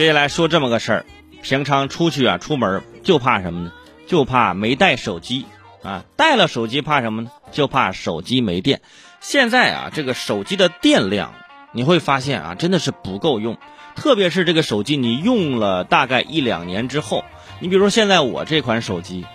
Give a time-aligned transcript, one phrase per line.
[0.00, 1.04] 接下来说这么个事儿，
[1.42, 3.72] 平常出去啊，出门就怕什么呢？
[4.06, 5.44] 就怕没带手机
[5.82, 7.30] 啊，带了手机怕什么呢？
[7.52, 8.80] 就怕手机没电。
[9.20, 11.34] 现在啊，这个手机的电量
[11.72, 13.58] 你会发现啊，真的是不够用。
[13.94, 17.22] 特别是这个手机，你用了大概一两年之后，
[17.58, 19.26] 你比如说现在我这款手机，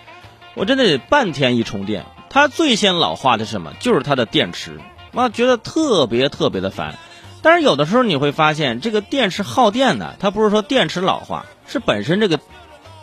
[0.54, 2.06] 我真的得半天一充电。
[2.28, 3.72] 它最先老化的是什么？
[3.78, 4.80] 就是它的电池，
[5.12, 6.98] 妈，觉得特别特别的烦。
[7.46, 12.40] 但是有的时候你会发现，这个电池耗电呢，它不是说电池老化，是本身这个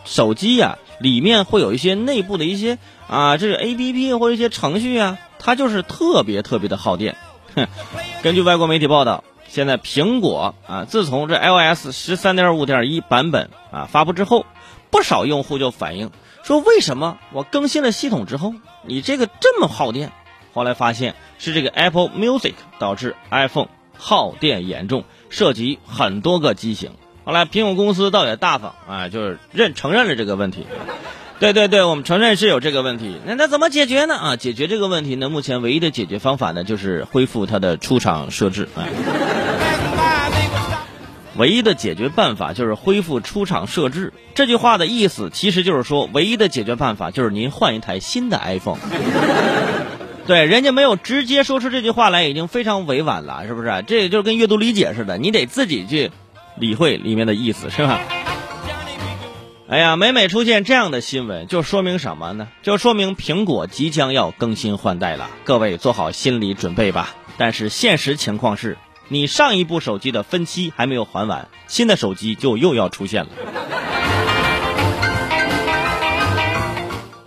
[0.04, 2.76] 手机呀里面会有一些内部的一些
[3.08, 7.16] 啊，这个 A P P 或者一些程序啊，它就是特别特别的耗电。
[7.54, 7.68] 哼，
[8.22, 9.24] 根据外国媒体报道。
[9.48, 14.44] 现在苹果啊，自从这 iOS 十三点五点一版本啊发布之后，
[14.90, 16.10] 不少用户就反映
[16.42, 18.52] 说，为什么我更新了系统之后，
[18.82, 20.12] 你这个这么耗电？
[20.52, 26.90] 后来发现是这个 Apple Music 导致 iPhone 耗电严重，涉及很多个机型。
[27.24, 30.66] 后来苹果公司倒也大方啊，就是认承认了这个问题。
[31.40, 33.16] 对对对，我们承认是有这个问题。
[33.26, 34.14] 那那怎么解决呢？
[34.14, 38.86] 啊，解决这个问题呢，目前唯一的解决方法呢，就是恢复它的出厂设置啊。
[41.36, 44.12] 唯一的解决办法就是恢复出厂设置。
[44.36, 48.78] 这句话的意思其实就是说，唯一的解决办法就是您换一台新的 iPhone。
[50.26, 53.84] 对，人家没有直接说出这句话来，已经非常委婉了，是不是？
[53.86, 56.10] 这也就跟阅读理解似的，你得自己去
[56.56, 58.00] 理会里面的意思，是吧？
[59.68, 62.48] 哎呀，每每出现这样的新闻，就说明什么呢？
[62.62, 67.14] 就说明苹果即将要更新换代了，各位做好心理准备吧。
[67.36, 68.78] 但是现实情况是。
[69.08, 73.30] 你上一部手机的分期还没有还完，新的手机就又要出现了。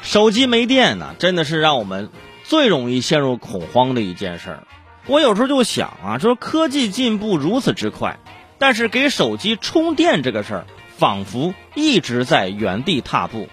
[0.02, 2.10] 手机没电呢，真的是让我们
[2.48, 4.64] 最容易陷入恐慌的一件事儿。
[5.06, 8.20] 我有时候就想啊，说科技进步如此之快，
[8.58, 13.50] 但是给手机充电这个事儿，仿佛一直在原地踏步。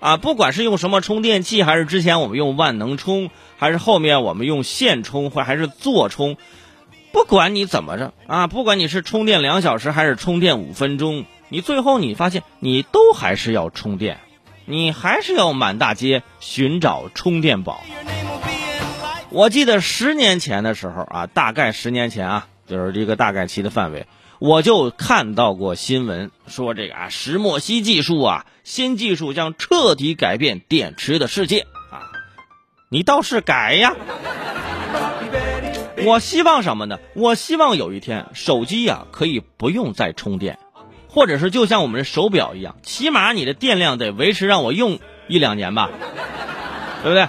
[0.00, 6.36] 啊，不管是用什么充电器，还是之前我们用万能充，还是后面我们用线充，或还是座充。
[7.12, 14.20] 不管你怎么着啊，不管你是充电两小时还是充电五分钟，你最后你发现你都还是要充电，
[14.66, 17.82] 你还是要满大街寻找充电宝。
[19.30, 24.06] 我记得十年前的时候啊，大概十年前啊，就是这个大概期的范围，
[24.38, 32.08] 我就看到过新闻说这个啊石墨烯技术啊，新技术将彻底改变电池的世界啊，
[32.88, 33.94] 你倒是改呀。
[36.04, 36.98] 我希望什么呢？
[37.14, 40.58] 我希望有一天手机呀可以不用再充电，
[41.08, 45.90] 或者是就像我们的手表一样，起码你的电量得维持让我用一两年吧，
[47.02, 47.28] 对不对？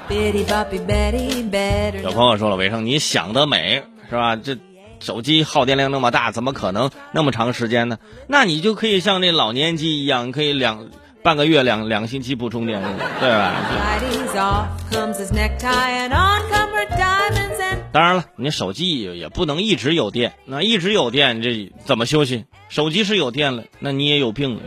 [2.01, 4.35] 有朋友说了，伟生你想得美，是吧？
[4.35, 4.57] 这
[4.99, 7.97] 手机耗电量那么大，怎么可能那么长时间呢？
[8.27, 10.87] 那你就可以像那老年机一样，可以两
[11.23, 12.81] 半个月、两两个星期不充电，
[13.19, 13.53] 对吧？
[17.91, 22.45] 当然了，你手机也不能一直有电，那一直有电，这怎么休息？
[22.67, 24.61] 手机是有电了，那你也有病了。